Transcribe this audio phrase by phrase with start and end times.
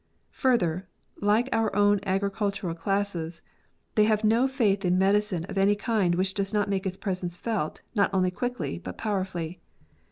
[0.31, 3.43] Further, like our own agricultural classes,
[3.93, 7.37] they have no faith in medicine of any kind which does not make its, presence
[7.37, 9.59] felt not only quickly but powerfully.